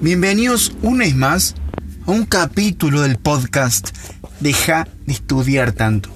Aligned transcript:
Bienvenidos 0.00 0.76
una 0.82 1.04
vez 1.04 1.16
más 1.16 1.56
a 2.06 2.12
un 2.12 2.24
capítulo 2.24 3.00
del 3.00 3.18
podcast 3.18 3.88
Deja 4.38 4.86
de 5.06 5.12
estudiar 5.12 5.72
tanto. 5.72 6.08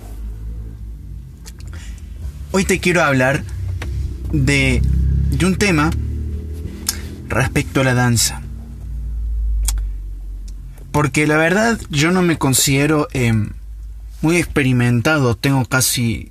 Hoy 2.53 2.65
te 2.65 2.79
quiero 2.79 3.03
hablar 3.03 3.42
de, 4.33 4.81
un 5.45 5.57
tema 5.57 5.91
respecto 7.26 7.81
a 7.81 7.84
la 7.84 7.95
danza. 7.95 8.41
Porque 10.92 11.26
la 11.26 11.36
verdad 11.36 11.80
yo 11.90 12.12
no 12.12 12.22
me 12.22 12.38
considero 12.38 13.08
em, 13.10 13.50
muy 14.20 14.36
experimentado, 14.36 15.34
tengo 15.36 15.64
casi 15.64 16.30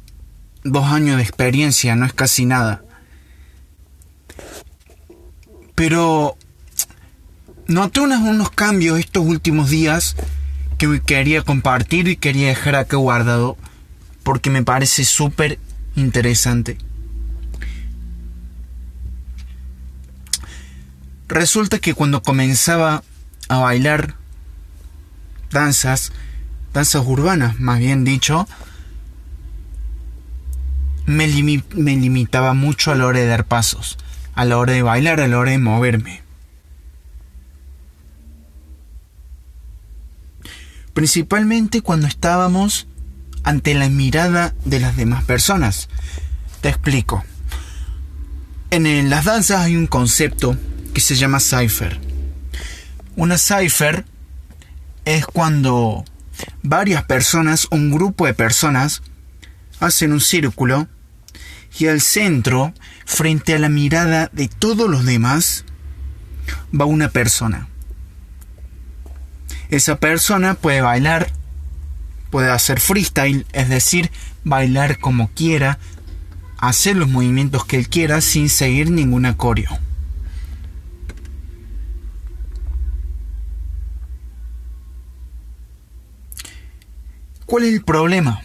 dos 0.64 0.86
años 0.86 1.18
de 1.18 1.24
experiencia, 1.24 1.98
no 1.98 2.06
es 2.06 2.14
casi 2.14 2.46
nada. 2.46 2.82
Pero 5.76 6.38
noté 7.72 8.02
unos, 8.02 8.50
cambios 8.52 9.00
estos 9.00 9.26
últimos 9.26 9.70
días 9.70 10.16
que 10.78 11.02
quería 11.02 11.42
compartir 11.42 12.08
y 12.08 12.16
quería 12.16 12.50
dejar 12.50 12.76
acá 12.76 12.98
guardado 12.98 13.58
porque 14.24 14.50
me 14.50 14.64
parece 14.64 15.06
súper 15.06 15.60
interesante. 15.96 16.78
Resulta 21.28 21.80
que 21.80 21.94
cuando 21.94 22.22
comenzaba 22.22 23.04
a 23.48 23.58
bailar 23.58 24.16
danzas, 25.50 26.12
danzas 26.74 27.04
urbanas, 27.06 27.60
más 27.60 27.80
bien 27.80 28.04
dicho, 28.04 28.48
me, 31.06 31.28
limitaba 31.28 32.54
mucho 32.54 32.92
a 32.92 32.96
la 32.96 33.06
hora 33.06 33.20
de 33.20 33.28
dar 33.28 33.46
pasos, 33.46 33.98
a 34.36 34.46
la 34.46 34.58
hora 34.58 34.74
de 34.74 34.82
bailar, 34.82 35.22
a 35.22 35.28
la 35.28 35.40
hora 35.40 35.52
de 35.52 35.58
moverme. 35.58 36.31
Principalmente 40.94 41.82
cuando 41.82 42.08
estábamos 42.08 42.88
ante 43.44 43.74
la 43.74 43.90
mirada 43.90 44.54
de 44.66 44.80
las 44.80 44.96
demás 44.96 45.24
personas. 45.24 45.90
Te 46.62 46.70
explico. 46.70 47.24
En 48.70 49.10
las 49.10 49.26
danzas 49.26 49.62
hay 49.62 49.76
un 49.76 49.88
concepto 49.88 50.58
que 50.94 51.02
se 51.02 51.16
llama 51.16 51.40
cipher. 51.40 52.00
Una 53.16 53.38
cipher 53.38 54.06
es 55.06 55.26
cuando 55.26 56.06
varias 56.64 57.04
personas, 57.04 57.68
un 57.72 57.92
grupo 57.92 58.26
de 58.26 58.34
personas, 58.34 59.02
hacen 59.80 60.14
un 60.14 60.22
círculo 60.22 60.88
y 61.80 61.88
al 61.88 62.02
centro, 62.02 62.74
frente 63.06 63.56
a 63.56 63.60
la 63.60 63.70
mirada 63.70 64.30
de 64.34 64.48
todos 64.48 64.90
los 64.90 65.06
demás, 65.06 65.66
va 66.80 66.86
una 66.86 67.10
persona. 67.10 67.68
Esa 69.72 70.00
persona 70.02 70.54
puede 70.54 70.82
bailar, 70.82 71.32
puede 72.30 72.52
hacer 72.52 72.82
freestyle, 72.82 73.46
es 73.54 73.70
decir, 73.70 74.12
bailar 74.44 75.00
como 75.00 75.30
quiera, 75.30 75.80
hacer 76.58 76.98
los 76.98 77.08
movimientos 77.08 77.64
que 77.64 77.78
él 77.78 77.88
quiera 77.88 78.20
sin 78.20 78.50
seguir 78.50 78.92
ningún 78.92 79.26
acorio. 79.26 79.70
¿Cuál 87.46 87.64
es 87.64 87.74
el 87.74 87.84
problema? 87.84 88.42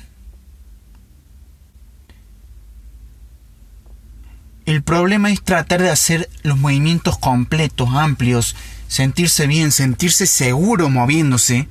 Problema 4.87 5.31
es 5.31 5.43
tratar 5.43 5.83
de 5.83 5.91
hacer 5.91 6.31
los 6.43 6.57
movimientos 6.57 7.19
completos, 7.19 7.91
amplios, 7.93 8.57
sentirse 8.89 9.47
bien, 9.47 9.71
sentirse 9.71 10.27
seguro 10.27 10.89
moviéndose 10.89 11.69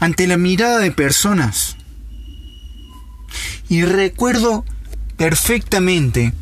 ante 0.00 0.26
la 0.26 0.36
mirada 0.36 0.80
de 0.80 0.90
personas. 0.90 1.76
Y 3.68 3.82
recuerdo 3.82 4.64
perfectamente 5.16 6.32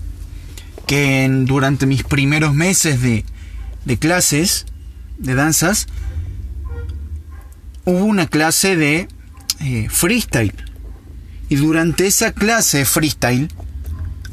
que 0.86 1.28
durante 1.44 1.84
mis 1.84 2.04
primeros 2.04 2.54
meses 2.54 3.02
de, 3.02 3.24
clases 3.98 4.64
de 5.18 5.34
danzas 5.34 5.88
hubo 7.84 8.04
una 8.04 8.26
clase 8.26 8.76
de 8.76 9.08
eh, 9.60 9.88
freestyle. 9.90 10.54
Y 11.48 11.56
durante 11.56 12.06
esa 12.06 12.32
clase 12.32 12.78
de 12.78 12.84
freestyle 12.86 13.48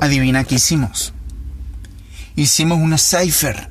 Adivina 0.04 0.44
qué 0.44 0.56
hicimos. 0.56 1.13
Hicimos 2.36 2.80
una 2.80 2.98
cipher. 2.98 3.70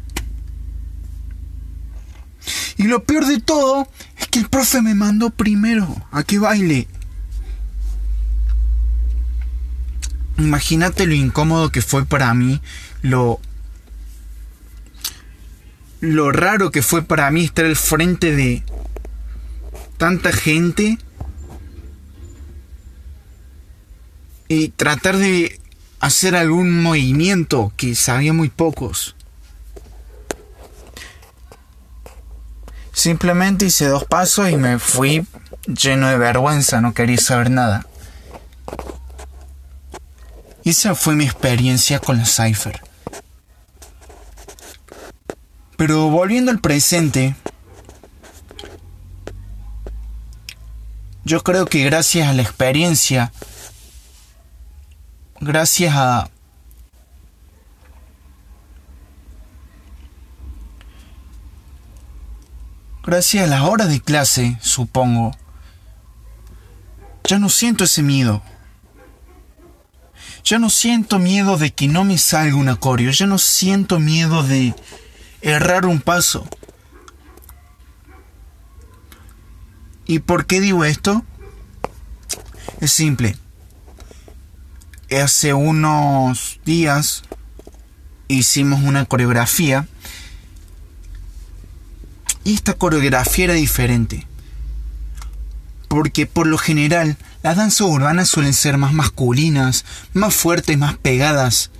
Y 2.77 2.85
lo 2.85 3.05
peor 3.05 3.27
de 3.27 3.41
todo 3.41 3.89
es 4.19 4.27
que 4.29 4.41
el 4.41 4.49
profe 4.49 4.83
me 4.83 4.95
mandó 4.95 5.31
primero 5.31 6.07
a 6.11 6.23
que 6.25 6.39
baile. 6.39 6.89
Imagínate 10.39 11.07
lo 11.07 11.15
incómodo 11.15 11.71
que 11.71 11.83
fue 11.83 12.05
para 12.05 12.33
mí, 12.35 12.61
lo 13.03 13.41
lo 16.01 16.33
raro 16.33 16.73
que 16.73 16.83
fue 16.83 17.03
para 17.03 17.31
mí 17.31 17.45
estar 17.45 17.65
al 17.65 17.77
frente 17.77 18.35
de 18.35 18.65
tanta 19.99 20.33
gente 20.33 20.99
y 24.49 24.71
tratar 24.71 25.17
de 25.17 25.61
hacer 26.03 26.35
algún 26.35 26.83
movimiento 26.83 27.73
que 27.77 27.95
sabía 27.95 28.33
muy 28.33 28.49
pocos. 28.49 29.15
Simplemente 32.93 33.67
hice 33.67 33.87
dos 33.87 34.05
pasos 34.05 34.51
y 34.51 34.57
me 34.57 34.81
fui 34.81 35.25
lleno 35.67 36.09
de 36.09 36.19
vergüenza, 36.19 36.81
no 36.81 36.93
quería 36.93 37.19
saber 37.19 37.51
nada. 37.51 37.87
Y 40.65 40.71
esa 40.71 40.97
fue 40.97 41.15
mi 41.15 41.25
experiencia 41.25 42.01
con 42.01 42.19
la 42.19 42.27
Cypher. 42.27 42.83
Pero 45.77 46.11
volviendo 46.11 46.51
al 46.51 46.59
presente, 46.59 47.37
yo 51.25 51.45
creo 51.45 51.67
que 51.67 51.85
gracias 51.85 52.29
a 52.29 52.33
la 52.33 52.43
experiencia 52.43 53.33
gracias 55.43 55.93
a 55.97 56.31
gracias 63.03 63.45
a 63.45 63.49
las 63.49 63.63
horas 63.63 63.89
de 63.89 64.01
clase, 64.01 64.57
supongo, 64.61 65.37
ya 67.25 67.39
no 67.39 67.49
siento 67.49 67.85
ese 67.85 68.03
miedo. 68.03 68.43
Ya 70.45 70.59
no 70.59 70.71
siento 70.71 71.19
miedo 71.19 71.57
de 71.57 71.73
que 71.73 71.87
no 71.87 72.05
me 72.05 72.19
salga 72.19 72.57
un 72.57 72.69
acorio, 72.69 73.11
ya 73.11 73.27
no 73.27 73.39
siento 73.39 74.01
miedo 74.01 74.43
de 74.43 74.75
errar 75.41 75.87
un 75.87 76.01
paso. 76.01 76.49
¿Y 80.07 80.21
por 80.21 80.47
qué 80.47 80.61
digo 80.61 80.85
esto? 80.85 81.25
Es 82.81 82.93
simple 82.93 83.42
hace 85.21 85.55
unos 85.55 86.61
días 86.65 87.23
hicimos 88.29 88.83
una 88.83 89.05
coreografía 89.05 89.87
y 92.45 92.55
esta 92.55 92.75
coreografía 92.75 93.45
era 93.47 93.55
diferente. 93.55 94.27
Porque 95.89 96.27
por 96.27 96.47
lo 96.47 96.59
general 96.59 97.17
las 97.43 97.57
danzas 97.57 97.83
urbanas 97.83 98.29
suelen 98.29 98.55
ser 98.55 98.79
más 98.79 98.93
masculinas, 98.93 99.85
más 100.15 100.35
fuertes, 100.35 100.79
más 100.79 100.97
pegadas, 100.97 101.71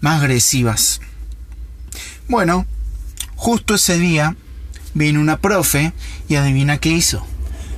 más 0.00 0.22
agresivas. 0.22 1.00
Bueno, 2.28 2.66
justo 3.36 3.74
ese 3.74 3.98
día 3.98 4.36
vino 4.94 5.20
una 5.20 5.36
profe 5.38 5.92
y 6.28 6.36
adivina 6.36 6.78
qué 6.78 6.88
hizo. 6.88 7.26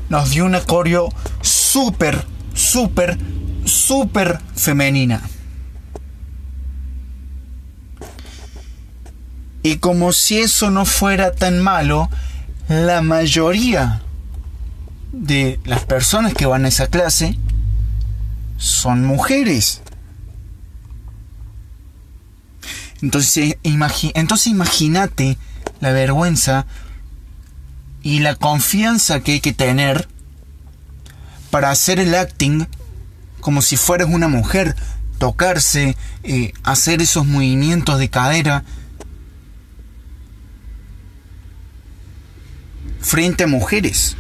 Nos 0.08 0.30
dio 0.30 0.46
una 0.46 0.60
coreo 0.60 1.08
súper, 1.42 2.24
súper, 2.54 3.18
súper 3.68 4.40
femenina. 4.54 5.22
Y 9.62 9.76
como 9.76 10.12
si 10.12 10.38
eso 10.38 10.70
no 10.70 10.84
fuera 10.84 11.32
tan 11.32 11.60
malo, 11.60 12.08
la 12.68 13.02
mayoría 13.02 14.02
de 15.12 15.60
las 15.64 15.84
personas 15.84 16.34
que 16.34 16.46
van 16.46 16.64
a 16.64 16.68
esa 16.68 16.86
clase 16.86 17.38
son 18.56 19.04
mujeres. 19.04 19.82
Entonces, 23.02 23.56
entonces 23.62 24.46
imagínate 24.48 25.38
la 25.80 25.92
vergüenza 25.92 26.66
y 28.02 28.20
la 28.20 28.34
confianza 28.34 29.20
que 29.20 29.32
hay 29.32 29.40
que 29.40 29.52
tener 29.52 30.08
para 31.50 31.70
hacer 31.70 32.00
el 32.00 32.14
acting 32.14 32.66
como 33.40 33.62
si 33.62 33.76
fueras 33.76 34.08
una 34.10 34.28
mujer, 34.28 34.76
tocarse, 35.18 35.96
eh, 36.22 36.52
hacer 36.64 37.02
esos 37.02 37.26
movimientos 37.26 37.98
de 37.98 38.08
cadera. 38.08 38.64
frente 43.00 43.44
a 43.44 43.46
mujeres. 43.46 44.16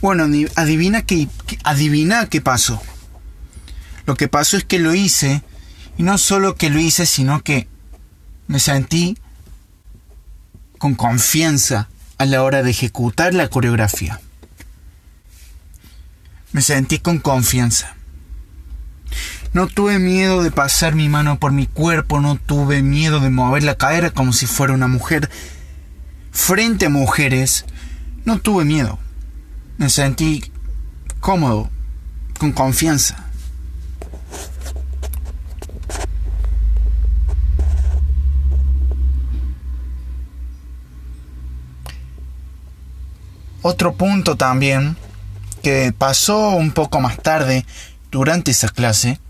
Bueno, 0.00 0.24
adivina 0.54 1.02
qué, 1.02 1.28
adivina 1.64 2.26
qué 2.26 2.40
pasó. 2.40 2.80
Lo 4.06 4.16
que 4.16 4.28
pasó 4.28 4.56
es 4.56 4.64
que 4.64 4.78
lo 4.78 4.94
hice, 4.94 5.42
y 5.98 6.02
no 6.02 6.16
solo 6.18 6.54
que 6.54 6.70
lo 6.70 6.78
hice, 6.78 7.04
sino 7.04 7.42
que 7.42 7.68
me 8.46 8.58
sentí 8.58 9.18
con 10.78 10.94
confianza 10.94 11.88
a 12.16 12.24
la 12.24 12.42
hora 12.42 12.62
de 12.62 12.70
ejecutar 12.70 13.34
la 13.34 13.48
coreografía. 13.48 14.20
Me 16.52 16.62
sentí 16.62 16.98
con 16.98 17.18
confianza. 17.18 17.94
No 19.52 19.66
tuve 19.66 19.98
miedo 19.98 20.42
de 20.42 20.50
pasar 20.50 20.94
mi 20.94 21.08
mano 21.08 21.38
por 21.38 21.52
mi 21.52 21.66
cuerpo, 21.66 22.20
no 22.20 22.36
tuve 22.36 22.82
miedo 22.82 23.20
de 23.20 23.30
mover 23.30 23.62
la 23.62 23.76
cadera 23.76 24.10
como 24.10 24.32
si 24.32 24.46
fuera 24.46 24.74
una 24.74 24.88
mujer. 24.88 25.30
Frente 26.30 26.86
a 26.86 26.90
mujeres, 26.90 27.64
no 28.24 28.38
tuve 28.38 28.64
miedo. 28.64 28.98
Me 29.78 29.90
sentí 29.90 30.52
cómodo, 31.20 31.70
con 32.38 32.52
confianza. 32.52 33.26
Otro 43.62 43.94
punto 43.94 44.36
también 44.36 44.96
que 45.60 45.92
pasó 45.96 46.50
un 46.50 46.72
poco 46.72 47.00
más 47.00 47.18
tarde 47.18 47.64
durante 48.10 48.50
esa 48.50 48.68
clase 48.68 49.20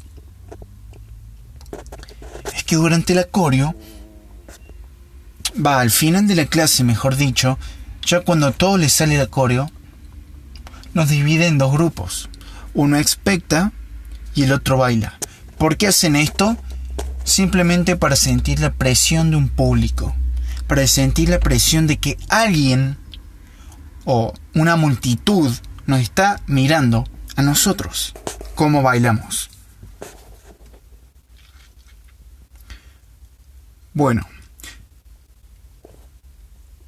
es 2.54 2.64
que 2.64 2.76
durante 2.76 3.12
el 3.12 3.20
acorio 3.20 3.74
va 5.64 5.80
al 5.80 5.90
final 5.90 6.26
de 6.26 6.36
la 6.36 6.46
clase, 6.46 6.84
mejor 6.84 7.16
dicho, 7.16 7.58
ya 8.04 8.20
cuando 8.20 8.46
a 8.46 8.52
todos 8.52 8.78
les 8.78 8.92
sale 8.92 9.16
el 9.16 9.20
acorio, 9.20 9.70
nos 10.94 11.08
divide 11.08 11.46
en 11.46 11.58
dos 11.58 11.72
grupos. 11.72 12.28
Uno 12.74 12.96
expecta 12.96 13.72
y 14.34 14.44
el 14.44 14.52
otro 14.52 14.78
baila. 14.78 15.18
¿Por 15.58 15.76
qué 15.76 15.88
hacen 15.88 16.16
esto? 16.16 16.56
Simplemente 17.24 17.96
para 17.96 18.16
sentir 18.16 18.60
la 18.60 18.72
presión 18.72 19.30
de 19.30 19.36
un 19.36 19.48
público, 19.48 20.14
para 20.66 20.86
sentir 20.86 21.28
la 21.28 21.40
presión 21.40 21.86
de 21.86 21.98
que 21.98 22.16
alguien 22.28 22.96
o 24.04 24.32
una 24.54 24.76
multitud 24.76 25.52
nos 25.90 26.00
está 26.00 26.40
mirando 26.46 27.04
a 27.36 27.42
nosotros, 27.42 28.14
cómo 28.54 28.82
bailamos. 28.82 29.50
Bueno, 33.92 34.26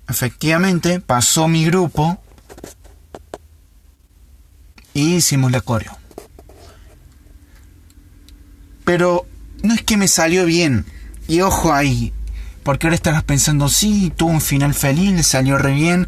efectivamente 0.09 1.01
pasó 1.01 1.49
mi 1.49 1.65
grupo 1.65 2.23
y 4.95 5.17
hicimos 5.17 5.51
la 5.51 5.61
coreo. 5.61 5.99
Pero 8.85 9.27
no 9.65 9.75
es 9.75 9.83
que 9.83 9.97
me 9.97 10.07
salió 10.07 10.45
bien. 10.45 10.87
Y 11.27 11.41
ojo 11.41 11.73
ahí, 11.73 12.13
porque 12.63 12.87
ahora 12.87 12.95
estarás 12.95 13.25
pensando, 13.25 13.69
sí, 13.69 14.13
tuvo 14.15 14.31
un 14.31 14.41
final 14.41 14.75
feliz, 14.75 15.27
salió 15.27 15.59
re 15.59 15.73
bien. 15.73 16.07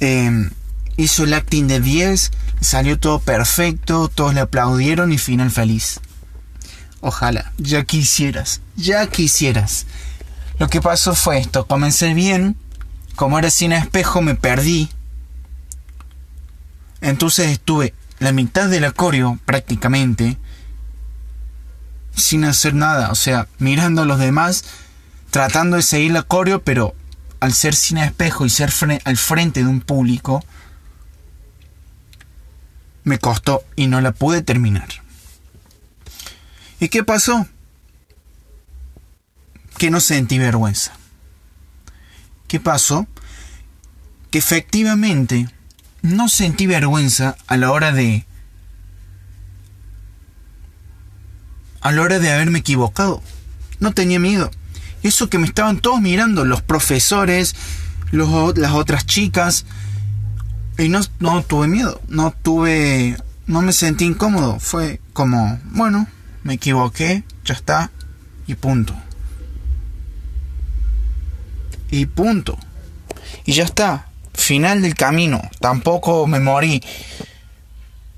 Eh, 0.00 0.50
hizo 0.96 1.24
el 1.24 1.34
acting 1.34 1.66
de 1.66 1.80
10, 1.80 2.30
salió 2.60 2.98
todo 2.98 3.18
perfecto, 3.20 4.08
todos 4.08 4.34
le 4.34 4.40
aplaudieron 4.40 5.12
y 5.12 5.18
final 5.18 5.50
feliz. 5.50 6.00
Ojalá, 7.00 7.52
ya 7.58 7.84
quisieras, 7.84 8.60
ya 8.76 9.06
quisieras. 9.06 9.86
Lo 10.58 10.68
que 10.68 10.80
pasó 10.80 11.14
fue 11.14 11.38
esto, 11.38 11.66
comencé 11.66 12.14
bien, 12.14 12.56
como 13.14 13.38
era 13.38 13.50
sin 13.50 13.72
espejo 13.72 14.22
me 14.22 14.34
perdí. 14.34 14.88
Entonces 17.00 17.50
estuve 17.50 17.94
la 18.18 18.32
mitad 18.32 18.68
del 18.68 18.84
acorio 18.84 19.38
prácticamente 19.44 20.38
sin 22.16 22.44
hacer 22.44 22.74
nada, 22.74 23.10
o 23.10 23.14
sea, 23.14 23.46
mirando 23.58 24.02
a 24.02 24.06
los 24.06 24.18
demás, 24.18 24.64
tratando 25.30 25.76
de 25.76 25.82
seguir 25.82 26.12
el 26.12 26.16
acorio, 26.16 26.62
pero 26.62 26.94
al 27.40 27.52
ser 27.52 27.74
sin 27.74 27.98
espejo 27.98 28.46
y 28.46 28.50
ser 28.50 28.72
al 29.04 29.16
frente 29.18 29.62
de 29.62 29.68
un 29.68 29.82
público, 29.82 30.42
me 33.06 33.20
costó 33.20 33.64
y 33.76 33.86
no 33.86 34.00
la 34.00 34.10
pude 34.10 34.42
terminar. 34.42 34.88
¿Y 36.80 36.88
qué 36.88 37.04
pasó? 37.04 37.46
Que 39.78 39.92
no 39.92 40.00
sentí 40.00 40.40
vergüenza. 40.40 40.92
¿Qué 42.48 42.58
pasó? 42.58 43.06
Que 44.32 44.38
efectivamente 44.38 45.48
no 46.02 46.28
sentí 46.28 46.66
vergüenza 46.66 47.36
a 47.46 47.56
la 47.56 47.70
hora 47.70 47.92
de... 47.92 48.26
a 51.80 51.92
la 51.92 52.02
hora 52.02 52.18
de 52.18 52.32
haberme 52.32 52.58
equivocado. 52.58 53.22
No 53.78 53.92
tenía 53.92 54.18
miedo. 54.18 54.50
Eso 55.04 55.30
que 55.30 55.38
me 55.38 55.46
estaban 55.46 55.78
todos 55.78 56.00
mirando, 56.00 56.44
los 56.44 56.60
profesores, 56.60 57.54
los, 58.10 58.58
las 58.58 58.72
otras 58.72 59.06
chicas, 59.06 59.64
y 60.78 60.88
no, 60.88 61.00
no 61.20 61.42
tuve 61.42 61.68
miedo, 61.68 62.00
no 62.08 62.34
tuve, 62.42 63.16
no 63.46 63.62
me 63.62 63.72
sentí 63.72 64.04
incómodo, 64.04 64.58
fue 64.60 65.00
como, 65.12 65.58
bueno, 65.64 66.06
me 66.42 66.54
equivoqué, 66.54 67.24
ya 67.44 67.54
está, 67.54 67.90
y 68.46 68.54
punto. 68.54 68.94
Y 71.90 72.06
punto. 72.06 72.58
Y 73.44 73.52
ya 73.52 73.64
está, 73.64 74.08
final 74.34 74.82
del 74.82 74.94
camino, 74.94 75.40
tampoco 75.60 76.26
me 76.26 76.40
morí. 76.40 76.82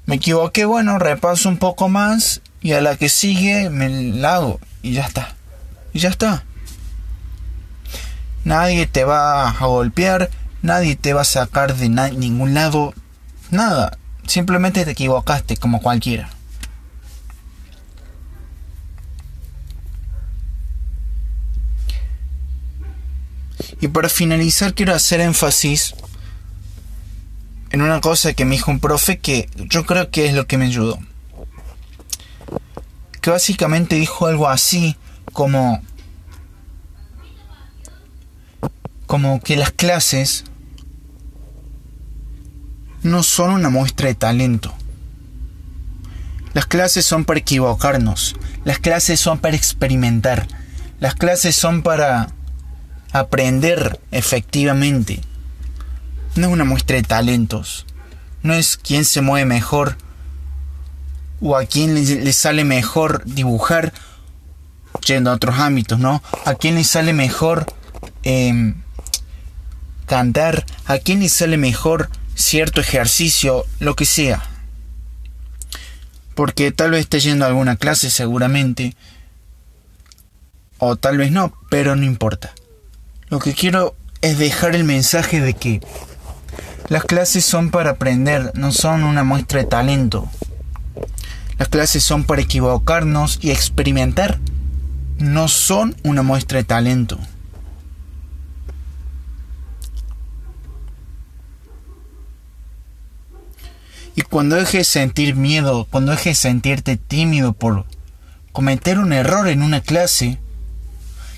Me 0.06 0.16
equivoqué, 0.16 0.64
bueno, 0.64 0.99
repaso 0.99 1.49
un 1.49 1.58
poco 1.58 1.88
más 1.88 2.40
y 2.60 2.72
a 2.72 2.81
la 2.81 2.96
que 2.96 3.08
sigue 3.08 3.70
me 3.70 3.88
la 3.88 4.37
hago 4.37 4.60
y 4.82 4.93
ya 4.93 5.05
está. 5.05 5.37
Y 5.93 6.00
ya 6.00 6.08
está. 6.08 6.44
Nadie 8.44 8.87
te 8.87 9.05
va 9.05 9.50
a 9.50 9.66
golpear, 9.66 10.31
Nadie 10.62 10.96
te 10.96 11.12
va 11.12 11.22
a 11.22 11.25
sacar 11.25 11.76
de 11.76 11.88
ningún 11.88 12.55
lado. 12.55 12.94
Nada. 13.50 13.96
Simplemente 14.26 14.84
te 14.84 14.90
equivocaste 14.90 15.56
como 15.56 15.81
cualquiera. 15.81 16.31
Y 23.81 23.88
para 23.88 24.08
finalizar 24.08 24.74
quiero 24.74 24.94
hacer 24.94 25.20
énfasis 25.20 25.94
en 27.70 27.82
una 27.82 28.00
cosa 28.00 28.32
que 28.32 28.44
me 28.44 28.56
dijo 28.56 28.70
un 28.70 28.81
profe 28.81 29.19
que 29.19 29.48
yo 29.56 29.86
creo 29.86 30.10
que 30.10 30.27
es 30.27 30.34
lo 30.34 30.46
que 30.46 30.58
me 30.58 30.67
ayudó. 30.67 30.98
Que 33.20 33.31
básicamente 33.31 33.96
dijo 33.96 34.27
algo 34.27 34.48
así 34.48 34.96
como 35.32 35.82
como 39.06 39.41
que 39.41 39.56
las 39.56 39.70
clases 39.70 40.44
no 43.02 43.22
son 43.22 43.50
una 43.50 43.70
muestra 43.70 44.08
de 44.08 44.14
talento. 44.14 44.74
Las 46.55 46.67
clases 46.67 47.05
son 47.05 47.24
para 47.24 47.40
equivocarnos, 47.40 48.34
las 48.64 48.78
clases 48.78 49.20
son 49.20 49.38
para 49.38 49.56
experimentar, 49.56 50.48
las 50.98 51.14
clases 51.14 51.55
son 51.55 51.82
para 51.82 52.32
aprender 53.12 54.00
efectivamente. 54.10 55.20
No 56.34 56.48
es 56.48 56.52
una 56.52 56.64
muestra 56.64 56.96
de 56.96 57.02
talentos, 57.02 57.86
no 58.43 58.55
es 58.55 58.76
quién 58.76 59.05
se 59.05 59.20
mueve 59.20 59.46
mejor 59.46 59.96
o 61.40 61.56
a 61.56 61.64
quién 61.64 61.94
le, 61.94 62.32
sale 62.32 62.64
mejor 62.64 63.22
dibujar, 63.24 63.93
yendo 65.06 65.31
a 65.31 65.34
otros 65.34 65.58
ámbitos, 65.58 65.98
¿no? 65.98 66.22
A 66.44 66.55
quién 66.55 66.74
le 66.74 66.84
sale 66.84 67.12
mejor 67.12 67.67
em, 68.24 68.74
cantar, 70.06 70.64
a 70.86 70.98
quién 70.98 71.20
le 71.20 71.28
sale 71.28 71.56
mejor 71.56 72.10
cierto 72.38 72.80
ejercicio, 72.80 73.66
lo 73.80 73.96
que 73.96 74.06
sea. 74.06 74.42
Porque 76.34 76.70
tal 76.70 76.92
vez 76.92 77.00
esté 77.00 77.20
yendo 77.20 77.44
a 77.44 77.48
alguna 77.48 77.76
clase 77.76 78.10
seguramente. 78.10 78.94
O 80.78 80.96
tal 80.96 81.18
vez 81.18 81.32
no, 81.32 81.52
pero 81.68 81.96
no 81.96 82.04
importa. 82.04 82.54
Lo 83.28 83.40
que 83.40 83.54
quiero 83.54 83.96
es 84.22 84.38
dejar 84.38 84.76
el 84.76 84.84
mensaje 84.84 85.40
de 85.40 85.54
que 85.54 85.80
las 86.88 87.04
clases 87.04 87.44
son 87.44 87.70
para 87.70 87.90
aprender, 87.90 88.52
no 88.54 88.72
son 88.72 89.02
una 89.02 89.24
muestra 89.24 89.60
de 89.60 89.66
talento. 89.66 90.30
Las 91.58 91.68
clases 91.68 92.04
son 92.04 92.22
para 92.22 92.40
equivocarnos 92.40 93.40
y 93.42 93.50
experimentar, 93.50 94.38
no 95.18 95.48
son 95.48 95.96
una 96.04 96.22
muestra 96.22 96.58
de 96.58 96.64
talento. 96.64 97.18
Y 104.19 104.22
cuando 104.22 104.56
dejes 104.56 104.72
de 104.72 104.84
sentir 104.84 105.37
miedo, 105.37 105.87
cuando 105.89 106.10
dejes 106.10 106.43
de 106.43 106.48
sentirte 106.48 106.96
tímido 106.96 107.53
por 107.53 107.84
cometer 108.51 108.98
un 108.98 109.13
error 109.13 109.46
en 109.46 109.63
una 109.63 109.81
clase, 109.81 110.41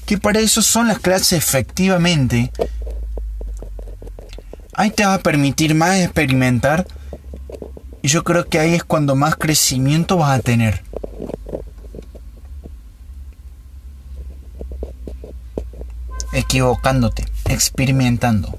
Que 0.06 0.16
para 0.16 0.40
eso 0.40 0.62
son 0.62 0.88
las 0.88 0.98
clases 0.98 1.32
efectivamente. 1.34 2.50
Ahí 4.72 4.90
te 4.90 5.04
va 5.04 5.12
a 5.12 5.18
permitir 5.18 5.74
más 5.74 5.98
experimentar. 5.98 6.86
Y 8.00 8.08
yo 8.08 8.24
creo 8.24 8.48
que 8.48 8.58
ahí 8.58 8.72
es 8.72 8.82
cuando 8.82 9.14
más 9.14 9.36
crecimiento 9.36 10.16
vas 10.16 10.38
a 10.38 10.42
tener. 10.42 10.82
Equivocándote, 16.32 17.26
experimentando. 17.44 18.58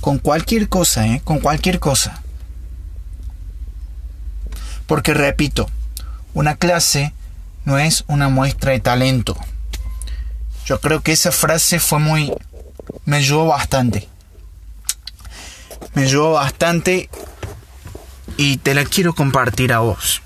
Con 0.00 0.18
cualquier 0.18 0.70
cosa, 0.70 1.06
¿eh? 1.06 1.20
Con 1.22 1.40
cualquier 1.40 1.80
cosa. 1.80 2.19
Porque 4.90 5.14
repito, 5.14 5.70
una 6.34 6.56
clase 6.56 7.14
no 7.64 7.78
es 7.78 8.02
una 8.08 8.28
muestra 8.28 8.72
de 8.72 8.80
talento. 8.80 9.36
Yo 10.66 10.80
creo 10.80 11.00
que 11.00 11.12
esa 11.12 11.30
frase 11.30 11.78
fue 11.78 12.00
muy... 12.00 12.32
me 13.04 13.18
ayudó 13.18 13.46
bastante. 13.46 14.08
Me 15.94 16.02
ayudó 16.02 16.32
bastante 16.32 17.08
y 18.36 18.56
te 18.56 18.74
la 18.74 18.84
quiero 18.84 19.14
compartir 19.14 19.72
a 19.72 19.78
vos. 19.78 20.22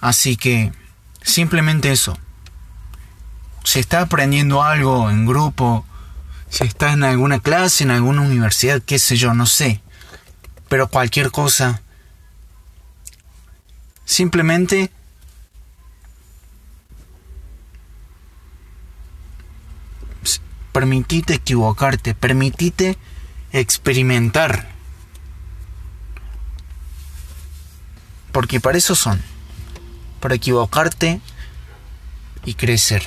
Así 0.00 0.36
que, 0.36 0.70
simplemente 1.24 1.90
eso. 1.90 2.16
Si 3.64 3.80
estás 3.80 4.04
aprendiendo 4.04 4.62
algo 4.62 5.10
en 5.10 5.26
grupo, 5.26 5.84
si 6.48 6.62
estás 6.62 6.92
en 6.92 7.02
alguna 7.02 7.40
clase, 7.40 7.82
en 7.82 7.90
alguna 7.90 8.22
universidad, 8.22 8.80
qué 8.80 9.00
sé 9.00 9.16
yo, 9.16 9.34
no 9.34 9.46
sé. 9.46 9.82
Pero 10.72 10.88
cualquier 10.88 11.30
cosa, 11.30 11.82
simplemente 14.06 14.90
permitite 20.72 21.34
equivocarte, 21.34 22.14
permitite 22.14 22.96
experimentar. 23.52 24.70
Porque 28.32 28.58
para 28.58 28.78
eso 28.78 28.94
son, 28.94 29.20
para 30.20 30.36
equivocarte 30.36 31.20
y 32.46 32.54
crecer. 32.54 33.02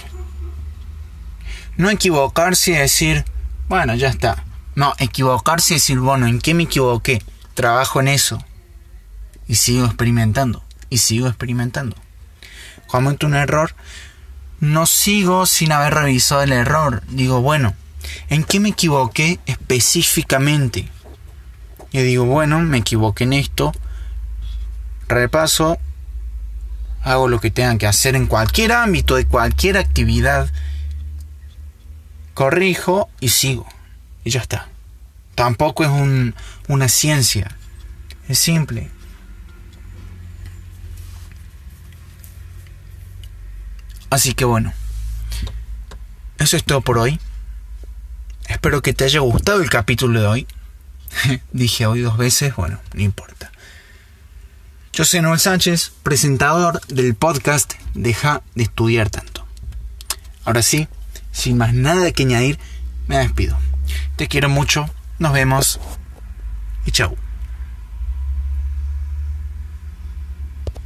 No 1.77 1.89
equivocarse 1.89 2.74
y 2.74 2.75
decir, 2.75 3.25
bueno, 3.67 3.95
ya 3.95 4.10
está. 4.10 4.45
No, 4.75 4.93
equivocarse 5.00 5.74
y 5.74 5.77
decir, 5.77 5.98
bueno, 5.98 6.27
¿en 6.27 6.39
qué 6.39 6.53
me 6.53 6.65
equivoqué? 6.65 7.24
Trabajo 7.55 8.00
en 8.00 8.09
eso. 8.09 8.43
Y 9.47 9.55
sigo 9.55 9.85
experimentando. 9.85 10.63
Y 10.91 11.00
sigo 11.00 11.27
experimentando. 11.27 11.95
Cometo 12.85 13.25
un 13.25 13.33
error. 13.33 13.74
No 14.59 14.85
sigo 14.85 15.47
sin 15.47 15.71
haber 15.71 15.95
revisado 15.95 16.43
el 16.43 16.51
error. 16.51 17.01
Digo, 17.07 17.41
bueno, 17.41 17.74
¿en 18.29 18.43
qué 18.43 18.59
me 18.59 18.69
equivoqué 18.69 19.39
específicamente? 19.47 20.89
Y 21.91 22.01
digo, 22.03 22.25
bueno, 22.25 22.59
me 22.59 22.77
equivoqué 22.77 23.24
en 23.24 23.33
esto. 23.33 23.71
Repaso. 25.07 25.79
Hago 27.03 27.27
lo 27.27 27.39
que 27.39 27.51
tenga 27.51 27.77
que 27.77 27.88
hacer 27.88 28.15
en 28.15 28.27
cualquier 28.27 28.71
ámbito, 28.71 29.15
de 29.15 29.25
cualquier 29.25 29.77
actividad. 29.77 30.50
Corrijo 32.33 33.09
y 33.19 33.29
sigo 33.29 33.65
y 34.25 34.31
ya 34.31 34.41
está. 34.41 34.67
Tampoco 35.35 35.83
es 35.83 35.89
un, 35.89 36.33
una 36.67 36.87
ciencia, 36.87 37.55
es 38.27 38.39
simple. 38.39 38.89
Así 44.09 44.33
que 44.33 44.45
bueno, 44.45 44.73
eso 46.37 46.55
es 46.55 46.63
todo 46.63 46.81
por 46.81 46.97
hoy. 46.97 47.19
Espero 48.47 48.81
que 48.81 48.93
te 48.93 49.03
haya 49.03 49.19
gustado 49.19 49.61
el 49.61 49.69
capítulo 49.69 50.21
de 50.21 50.27
hoy. 50.27 50.47
Dije 51.51 51.85
hoy 51.85 52.01
dos 52.01 52.17
veces, 52.17 52.55
bueno, 52.55 52.79
no 52.93 53.01
importa. 53.01 53.51
Yo 54.93 55.03
soy 55.03 55.21
Noel 55.21 55.39
Sánchez, 55.41 55.91
presentador 56.03 56.79
del 56.87 57.15
podcast 57.15 57.73
Deja 57.93 58.41
de 58.55 58.63
estudiar 58.63 59.09
tanto. 59.09 59.45
Ahora 60.45 60.61
sí, 60.61 60.87
sin 61.33 61.57
más 61.57 61.73
nada 61.73 62.11
que 62.13 62.23
añadir, 62.23 62.57
me 63.07 63.17
despido. 63.17 63.57
Te 64.15 64.29
quiero 64.29 64.47
mucho, 64.47 64.89
nos 65.19 65.34
vemos 65.34 65.79
y 66.86 66.91
chau. 66.91 67.25